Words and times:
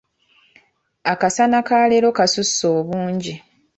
Akasana 1.11 1.59
ka 1.67 1.77
leero 1.89 2.09
kasusse 2.17 2.65
obungi. 2.77 3.33